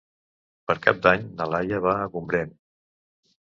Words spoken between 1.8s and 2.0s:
va